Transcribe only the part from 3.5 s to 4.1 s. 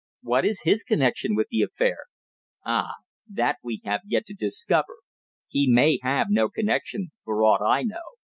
we have